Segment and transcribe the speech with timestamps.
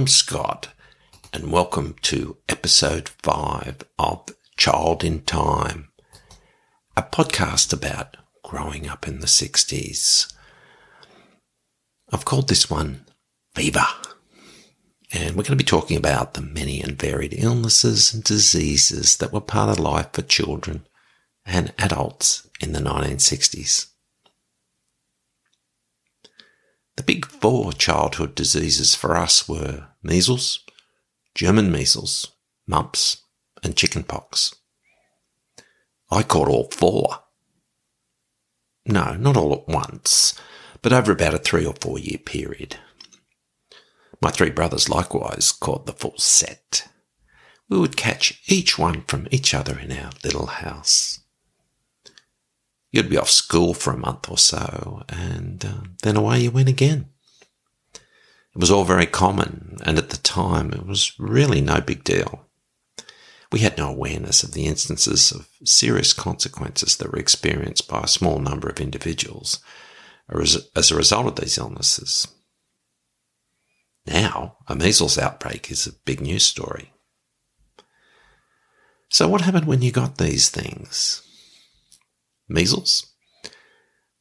[0.00, 0.68] I'm Scott,
[1.30, 5.90] and welcome to episode 5 of Child in Time,
[6.96, 10.32] a podcast about growing up in the 60s.
[12.10, 13.04] I've called this one
[13.54, 13.84] Fever,
[15.12, 19.34] and we're going to be talking about the many and varied illnesses and diseases that
[19.34, 20.86] were part of life for children
[21.44, 23.89] and adults in the 1960s.
[27.00, 30.62] The big four childhood diseases for us were measles,
[31.34, 32.32] German measles,
[32.66, 33.22] mumps,
[33.62, 34.54] and chickenpox.
[36.10, 37.20] I caught all four.
[38.84, 40.34] No, not all at once,
[40.82, 42.76] but over about a three or four year period.
[44.20, 46.86] My three brothers likewise caught the full set.
[47.70, 51.19] We would catch each one from each other in our little house.
[52.90, 56.68] You'd be off school for a month or so, and uh, then away you went
[56.68, 57.06] again.
[57.94, 62.46] It was all very common, and at the time it was really no big deal.
[63.52, 68.08] We had no awareness of the instances of serious consequences that were experienced by a
[68.08, 69.60] small number of individuals
[70.28, 72.28] as a result of these illnesses.
[74.06, 76.92] Now, a measles outbreak is a big news story.
[79.08, 81.22] So, what happened when you got these things?
[82.50, 83.06] Measles,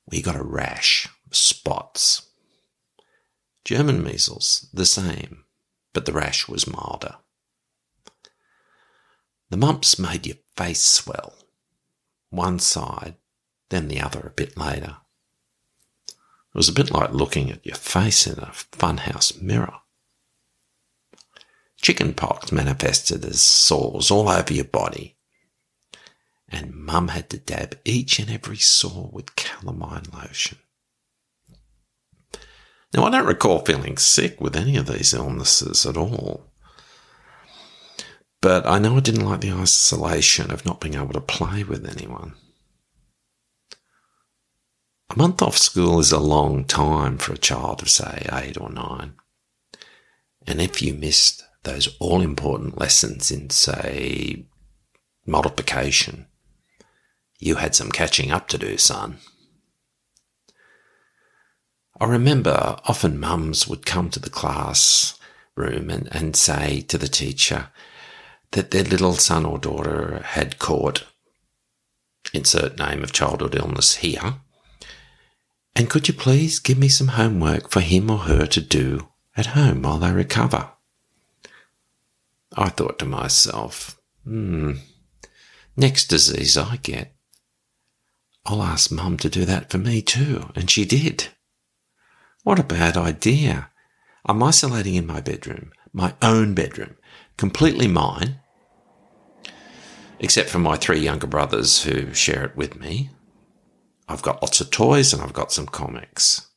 [0.05, 2.29] we got a rash, spots.
[3.65, 5.45] German measles, the same,
[5.93, 7.15] but the rash was milder.
[9.49, 11.33] The mumps made your face swell,
[12.29, 13.15] one side,
[13.69, 14.97] then the other a bit later.
[16.07, 19.75] It was a bit like looking at your face in a funhouse mirror.
[21.81, 25.15] Chickenpox manifested as sores all over your body,
[26.51, 30.57] and Mum had to dab each and every sore with calamine lotion.
[32.93, 36.51] Now, I don't recall feeling sick with any of these illnesses at all.
[38.41, 41.87] But I know I didn't like the isolation of not being able to play with
[41.87, 42.33] anyone.
[45.11, 48.71] A month off school is a long time for a child of, say, eight or
[48.71, 49.13] nine.
[50.47, 54.45] And if you missed those all important lessons in, say,
[55.25, 56.27] multiplication,
[57.39, 59.17] you had some catching up to do, son.
[61.99, 65.17] I remember often mums would come to the class
[65.55, 67.69] room and, and say to the teacher
[68.51, 71.05] that their little son or daughter had caught
[72.33, 74.35] insert name of childhood illness here.
[75.75, 79.47] And could you please give me some homework for him or her to do at
[79.47, 80.71] home while they recover?
[82.55, 84.73] I thought to myself, hmm,
[85.77, 87.13] next disease I get,
[88.45, 90.49] I'll ask mum to do that for me too.
[90.55, 91.27] And she did.
[92.43, 93.69] What a bad idea.
[94.25, 96.95] I'm isolating in my bedroom, my own bedroom,
[97.37, 98.39] completely mine,
[100.19, 103.11] except for my three younger brothers who share it with me.
[104.07, 106.47] I've got lots of toys and I've got some comics.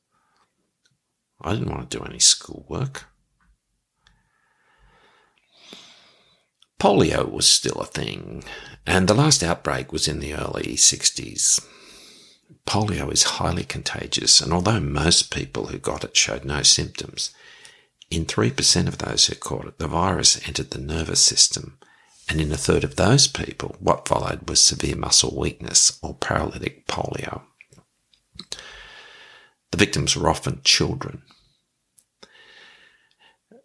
[1.40, 3.06] I didn't want to do any schoolwork.
[6.82, 8.42] Polio was still a thing,
[8.86, 11.60] and the last outbreak was in the early 60s
[12.66, 17.34] polio is highly contagious, and although most people who got it showed no symptoms,
[18.10, 21.78] in 3% of those who caught it, the virus entered the nervous system,
[22.28, 26.86] and in a third of those people, what followed was severe muscle weakness or paralytic
[26.86, 27.42] polio.
[29.70, 31.22] The victims were often children.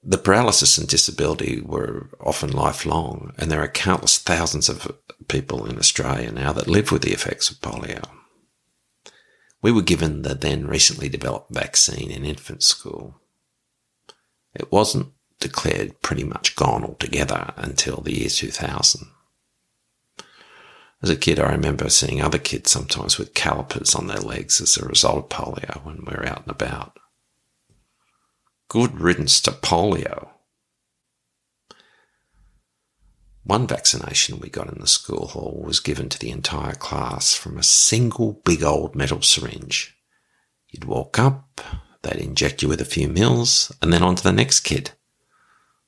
[0.10, 4.90] The paralysis and disability were often lifelong, and there are countless thousands of
[5.28, 8.02] people in Australia now that live with the effects of polio.
[9.62, 13.20] We were given the then recently developed vaccine in infant school.
[14.56, 15.12] It wasn't
[15.42, 19.08] declared pretty much gone altogether until the year 2000.
[21.04, 24.78] As a kid, I remember seeing other kids sometimes with calipers on their legs as
[24.78, 26.98] a result of polio when we were out and about.
[28.70, 30.30] Good riddance to polio.
[33.44, 37.58] One vaccination we got in the school hall was given to the entire class from
[37.58, 39.98] a single big old metal syringe.
[40.70, 41.62] You'd walk up,
[42.02, 44.92] they'd inject you with a few mils, and then on to the next kid.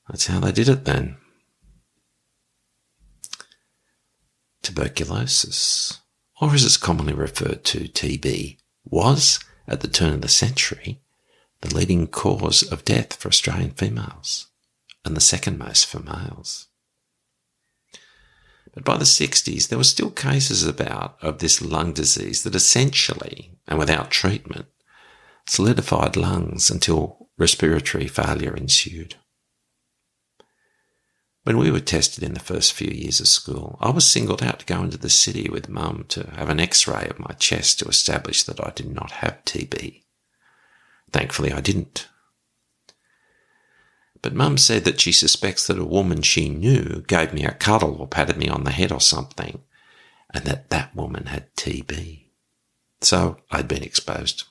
[0.08, 1.18] That's how they did it then.
[4.62, 6.00] Tuberculosis,
[6.40, 8.56] or as it's commonly referred to, TB,
[8.86, 9.38] was,
[9.68, 11.02] at the turn of the century,
[11.62, 14.48] the leading cause of death for Australian females,
[15.04, 16.68] and the second most for males.
[18.72, 23.58] But by the 60s, there were still cases about of this lung disease that essentially,
[23.66, 24.66] and without treatment,
[25.46, 29.16] solidified lungs until respiratory failure ensued.
[31.42, 34.60] When we were tested in the first few years of school, I was singled out
[34.60, 37.78] to go into the city with Mum to have an x ray of my chest
[37.78, 40.02] to establish that I did not have TB.
[41.12, 42.08] Thankfully, I didn't.
[44.22, 47.96] But Mum said that she suspects that a woman she knew gave me a cuddle
[48.00, 49.62] or patted me on the head or something,
[50.32, 52.26] and that that woman had TB.
[53.00, 54.44] So I'd been exposed.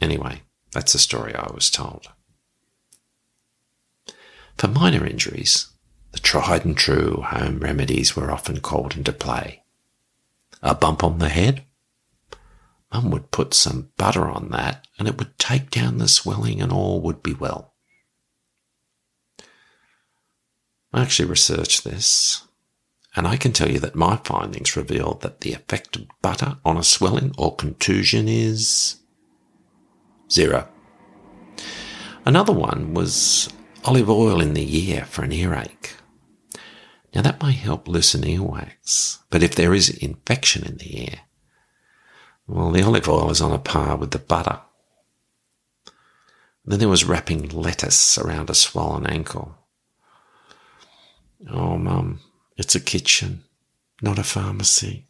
[0.00, 0.42] Anyway,
[0.72, 2.08] that's the story I was told.
[4.56, 5.68] For minor injuries,
[6.10, 9.62] the tried and true home remedies were often called into play.
[10.62, 11.64] A bump on the head?
[12.92, 16.72] Mum would put some butter on that and it would take down the swelling and
[16.72, 17.74] all would be well.
[20.92, 22.42] I actually researched this
[23.14, 26.76] and I can tell you that my findings revealed that the effect of butter on
[26.76, 28.96] a swelling or contusion is
[30.30, 30.68] zero.
[32.24, 33.48] Another one was
[33.84, 35.94] olive oil in the ear for an earache.
[37.14, 41.20] Now that may help loosen earwax, but if there is infection in the ear,
[42.48, 44.60] well, the olive oil is on a par with the butter.
[46.64, 49.54] Then there was wrapping lettuce around a swollen ankle.
[51.50, 52.20] Oh, Mum,
[52.56, 53.44] it's a kitchen,
[54.02, 55.06] not a pharmacy.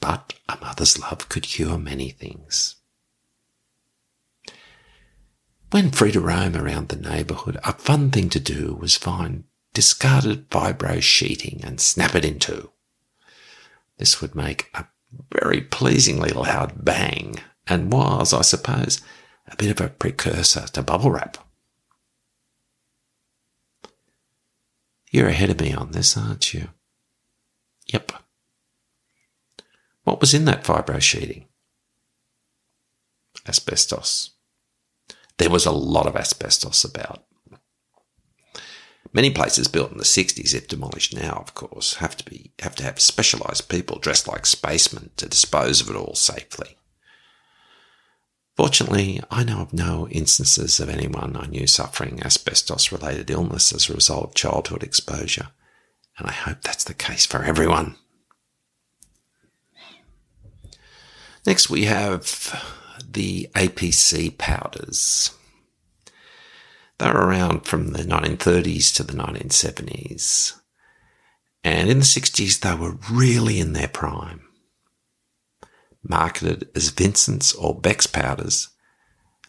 [0.00, 2.76] But a mother's love could cure many things.
[5.70, 10.50] When free to roam around the neighbourhood, a fun thing to do was find discarded
[10.50, 12.72] fibro sheeting and snap it in two.
[13.98, 14.86] This would make a
[15.32, 17.36] very pleasingly loud bang
[17.66, 19.00] and was, I suppose,
[19.46, 21.38] a bit of a precursor to bubble wrap.
[25.10, 26.68] You're ahead of me on this, aren't you?
[27.92, 28.12] Yep.
[30.04, 31.46] What was in that fibro sheeting?
[33.46, 34.32] Asbestos
[35.42, 37.24] there was a lot of asbestos about.
[39.14, 42.74] Many places built in the 60s, if demolished now, of course, have to be have
[42.76, 46.78] to have specialised people dressed like spacemen to dispose of it all safely.
[48.56, 53.88] Fortunately, I know of no instances of anyone I knew suffering asbestos related illness as
[53.88, 55.48] a result of childhood exposure,
[56.18, 57.96] and I hope that's the case for everyone.
[61.46, 62.62] Next, we have
[63.10, 65.32] the APC powders.
[67.02, 70.52] They were around from the 1930s to the 1970s.
[71.64, 74.42] And in the 60s, they were really in their prime.
[76.04, 78.68] Marketed as Vincent's or Bex powders,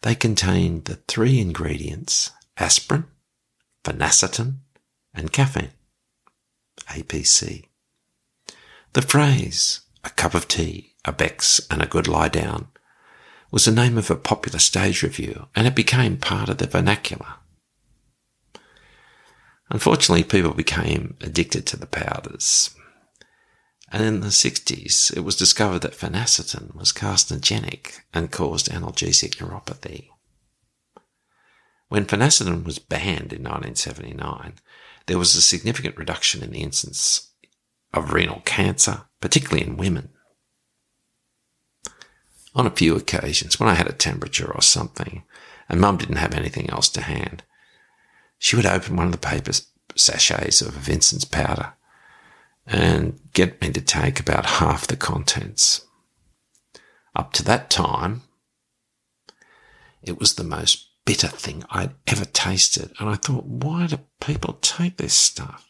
[0.01, 3.05] they contained the three ingredients aspirin,
[3.83, 4.61] phenacetin,
[5.13, 5.73] and caffeine.
[6.87, 7.65] APC.
[8.93, 12.69] The phrase, a cup of tea, a Bex, and a good lie down,
[13.51, 17.35] was the name of a popular stage revue, and it became part of the vernacular.
[19.73, 22.73] Unfortunately, people became addicted to the powders.
[23.91, 30.07] And in the 60s, it was discovered that phenacetin was carcinogenic and caused analgesic nephropathy.
[31.89, 34.53] When phenacetin was banned in 1979,
[35.07, 37.33] there was a significant reduction in the incidence
[37.93, 40.09] of renal cancer, particularly in women
[42.55, 45.23] on a few occasions when I had a temperature or something
[45.67, 47.43] and mum didn't have anything else to hand,
[48.37, 49.51] she would open one of the paper
[49.95, 51.73] sachets of Vincent's powder
[52.65, 55.85] and get me to take about half the contents.
[57.15, 58.21] Up to that time,
[60.01, 62.91] it was the most bitter thing I'd ever tasted.
[62.99, 65.67] And I thought, why do people take this stuff?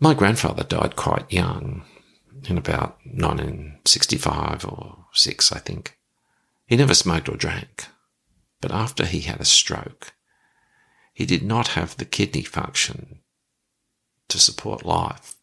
[0.00, 1.84] My grandfather died quite young,
[2.46, 5.98] in about 1965 or 6, I think.
[6.66, 7.86] He never smoked or drank,
[8.60, 10.12] but after he had a stroke,
[11.18, 13.18] he did not have the kidney function
[14.28, 15.34] to support life.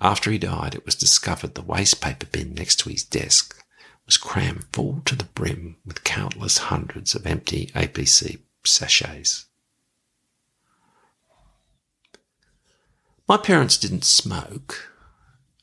[0.00, 3.60] After he died, it was discovered the waste paper bin next to his desk
[4.06, 9.46] was crammed full to the brim with countless hundreds of empty APC sachets.
[13.26, 14.92] My parents didn't smoke,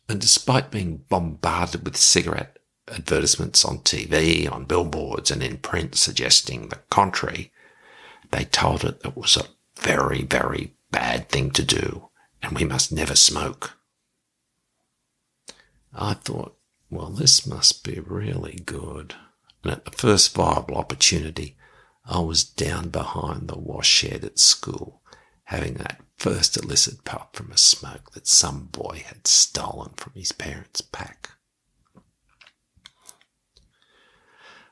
[0.10, 2.60] and despite being bombarded with cigarette
[2.90, 7.54] advertisements on TV, on billboards, and in print suggesting the contrary,
[8.32, 9.48] they told it it was a
[9.80, 12.10] very, very bad thing to do
[12.42, 13.78] and we must never smoke.
[15.94, 16.58] I thought,
[16.90, 19.16] well, this must be really good.
[19.64, 21.58] And at the first viable opportunity,
[22.06, 25.02] I was down behind the wash shed at school,
[25.46, 30.32] having that first illicit puff from a smoke that some boy had stolen from his
[30.32, 31.32] parents' pack.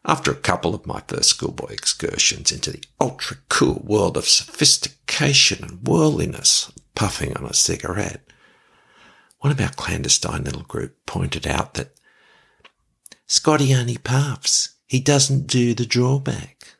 [0.07, 5.63] After a couple of my first schoolboy excursions into the ultra cool world of sophistication
[5.63, 8.21] and worldliness, puffing on a cigarette,
[9.39, 11.93] one of our clandestine little group pointed out that
[13.27, 14.75] Scotty only puffs.
[14.87, 16.77] He doesn't do the drawback.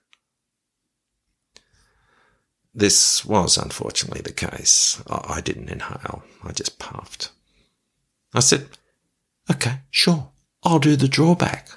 [2.73, 5.03] This was unfortunately the case.
[5.09, 6.23] I didn't inhale.
[6.43, 7.31] I just puffed.
[8.33, 8.69] I said,
[9.51, 10.29] okay, sure.
[10.63, 11.69] I'll do the drawback.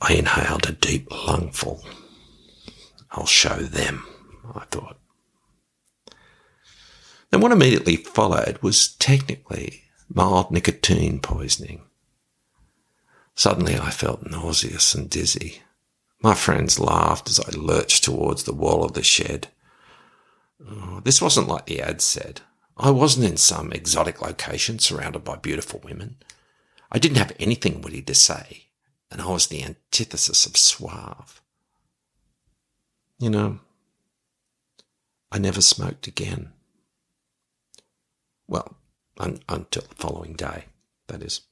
[0.00, 1.84] I inhaled a deep lungful.
[3.10, 4.06] I'll show them,
[4.54, 4.98] I thought.
[7.30, 11.82] Then what immediately followed was technically mild nicotine poisoning.
[13.34, 15.62] Suddenly I felt nauseous and dizzy.
[16.22, 19.48] My friends laughed as I lurched towards the wall of the shed.
[20.66, 22.42] Oh, this wasn't like the ad said.
[22.76, 26.16] I wasn't in some exotic location surrounded by beautiful women.
[26.90, 28.66] I didn't have anything witty to say,
[29.10, 31.40] and I was the antithesis of suave.
[33.18, 33.60] You know,
[35.32, 36.52] I never smoked again.
[38.46, 38.76] Well,
[39.18, 40.66] un- until the following day,
[41.08, 41.42] that is.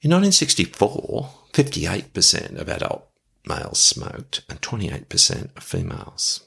[0.00, 3.08] In 1964, 58% of adult
[3.46, 6.44] males smoked and 28% of females.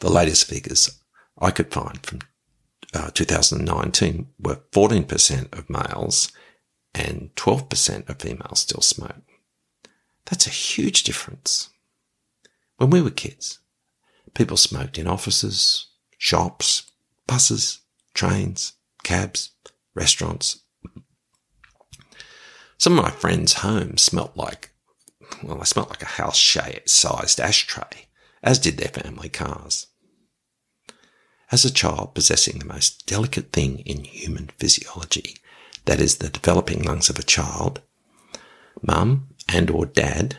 [0.00, 1.00] The latest figures
[1.38, 2.20] I could find from
[2.92, 6.32] uh, 2019 were 14% of males
[6.94, 9.22] and 12% of females still smoke.
[10.26, 11.70] That's a huge difference.
[12.76, 13.58] When we were kids,
[14.34, 15.86] people smoked in offices,
[16.18, 16.90] shops,
[17.26, 17.80] buses,
[18.14, 19.50] trains, cabs,
[19.94, 20.60] restaurants,
[22.80, 24.70] some of my friends' homes smelt like,
[25.42, 26.40] well, they smelt like a house
[26.86, 28.06] sized ashtray,
[28.42, 29.86] as did their family cars.
[31.52, 35.36] As a child possessing the most delicate thing in human physiology,
[35.90, 37.80] that is the developing lungs of a child,
[38.80, 40.36] mum and or dad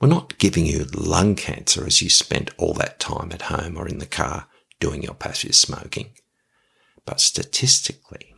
[0.00, 3.86] were not giving you lung cancer as you spent all that time at home or
[3.86, 4.48] in the car
[4.80, 6.10] doing your passive smoking.
[7.04, 8.34] But statistically,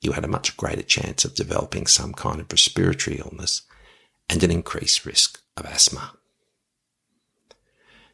[0.00, 3.64] you had a much greater chance of developing some kind of respiratory illness
[4.30, 6.14] and an increased risk of asthma.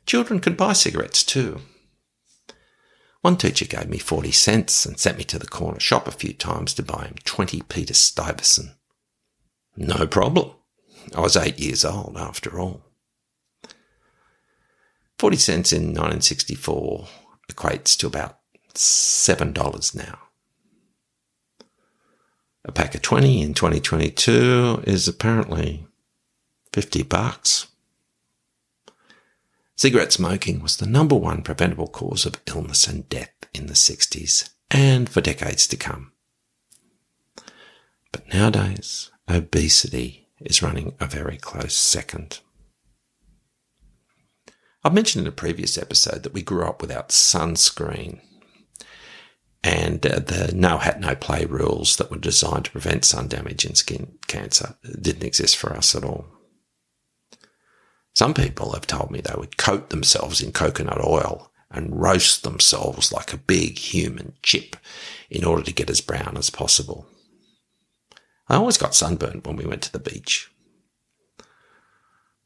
[0.04, 1.60] Children could buy cigarettes too.
[3.22, 6.32] One teacher gave me 40 cents and sent me to the corner shop a few
[6.32, 8.70] times to buy him 20 Peter Stuyvesant.
[9.76, 10.52] No problem.
[11.14, 12.82] I was eight years old after all.
[15.18, 17.08] 40 cents in 1964
[17.52, 18.38] equates to about
[18.74, 20.18] $7 now.
[22.64, 25.86] A pack of 20 in 2022 is apparently
[26.72, 27.66] 50 bucks.
[29.80, 34.50] Cigarette smoking was the number one preventable cause of illness and death in the 60s
[34.70, 36.12] and for decades to come.
[38.12, 42.40] But nowadays, obesity is running a very close second.
[44.84, 48.20] I've mentioned in a previous episode that we grew up without sunscreen
[49.64, 53.64] and uh, the no hat, no play rules that were designed to prevent sun damage
[53.64, 56.26] and skin cancer didn't exist for us at all.
[58.20, 63.10] Some people have told me they would coat themselves in coconut oil and roast themselves
[63.10, 64.76] like a big human chip
[65.30, 67.06] in order to get as brown as possible.
[68.46, 70.52] I always got sunburned when we went to the beach.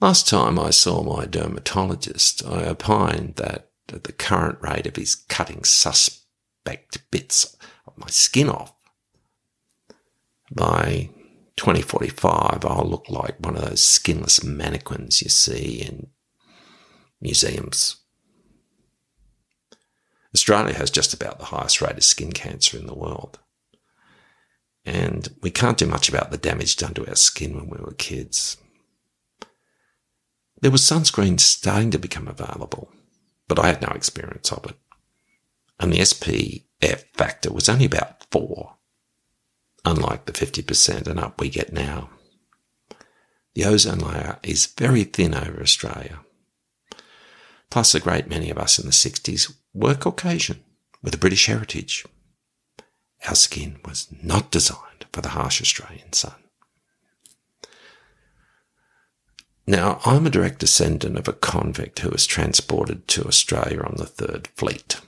[0.01, 5.17] Last time I saw my dermatologist, I opined that at the current rate of his
[5.17, 8.73] cutting suspect bits of my skin off.
[10.53, 11.11] By
[11.57, 16.09] 2045, I'll look like one of those skinless mannequins you see in
[17.21, 17.97] museums.
[20.35, 23.39] Australia has just about the highest rate of skin cancer in the world.
[24.85, 27.95] And we can't do much about the damage done to our skin when we were
[27.95, 28.57] kids.
[30.61, 32.91] There was sunscreen starting to become available,
[33.49, 34.77] but I had no experience of it
[35.79, 38.74] and the SPF factor was only about 4,
[39.85, 42.11] unlike the 50% and up we get now.
[43.55, 46.21] The ozone layer is very thin over Australia.
[47.71, 50.61] Plus, a great many of us in the 60s were Caucasian
[51.03, 52.05] with a British heritage.
[53.29, 56.35] Our skin was not designed for the harsh Australian sun.
[59.67, 64.07] Now, I'm a direct descendant of a convict who was transported to Australia on the
[64.07, 65.01] Third Fleet.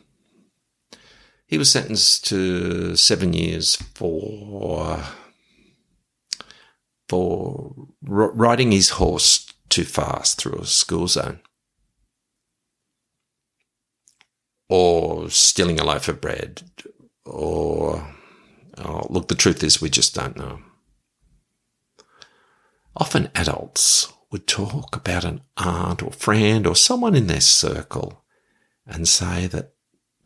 [1.47, 5.03] He was sentenced to seven years for
[7.09, 11.41] for riding his horse too fast through a school zone,
[14.69, 16.63] or stealing a loaf of bread,
[17.25, 18.17] or
[18.79, 20.61] oh, look, the truth is we just don't know.
[22.97, 28.25] Often adults would talk about an aunt or friend or someone in their circle
[28.85, 29.76] and say that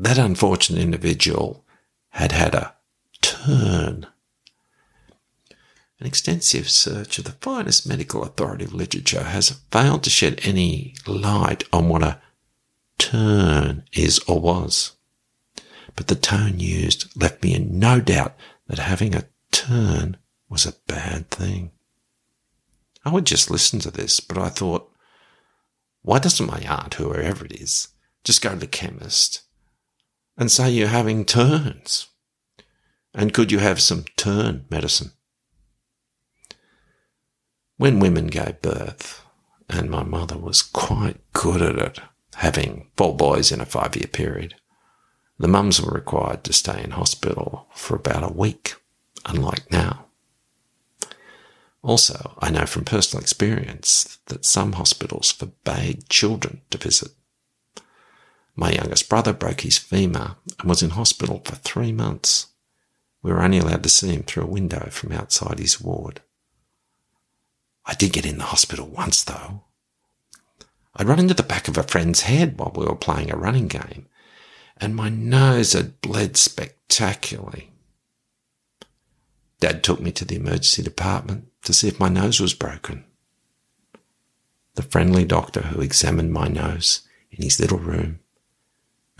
[0.01, 1.63] that unfortunate individual
[2.09, 2.75] had had a
[3.21, 4.07] turn.
[5.99, 11.65] An extensive search of the finest medical authoritative literature has failed to shed any light
[11.71, 12.19] on what a
[12.97, 14.93] turn is or was.
[15.97, 18.35] But the tone used left me in no doubt
[18.69, 20.17] that having a turn
[20.49, 21.73] was a bad thing.
[23.05, 24.91] I would just listen to this, but I thought,
[26.01, 27.89] why doesn't my aunt, whoever it is,
[28.25, 29.43] just go to the chemist
[30.41, 32.09] and say you're having turns?
[33.13, 35.13] And could you have some turn medicine?
[37.77, 39.23] When women gave birth,
[39.69, 42.01] and my mother was quite good at it,
[42.37, 44.55] having four boys in a five year period,
[45.39, 48.75] the mums were required to stay in hospital for about a week,
[49.27, 50.07] unlike now.
[51.83, 57.13] Also, I know from personal experience that some hospitals forbade children to visit.
[58.55, 62.49] My youngest brother broke his femur and was in hospital for three months.
[63.23, 66.23] We were only allowed to see him through a window from outside his ward.
[67.87, 69.65] I did get in the hospital once, though.
[70.97, 73.69] I'd run into the back of a friend's head while we were playing a running
[73.69, 74.07] game,
[74.77, 77.71] and my nose had bled spectacularly.
[79.61, 83.05] Dad took me to the emergency department to see if my nose was broken.
[84.75, 88.21] The friendly doctor who examined my nose in his little room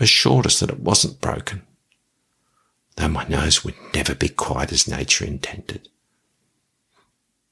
[0.01, 1.61] assured us that it wasn't broken,
[2.95, 5.87] though my nose would never be quite as nature intended.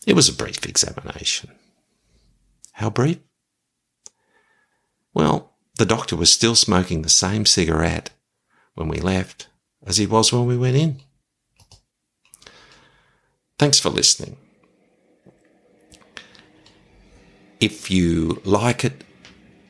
[0.08, 1.52] It was a brief examination.
[2.74, 3.20] How brief?
[5.14, 8.10] Well, the doctor was still smoking the same cigarette
[8.74, 9.48] when we left
[9.86, 11.02] as he was when we went in.
[13.58, 14.38] Thanks for listening.
[17.60, 19.04] If you like it,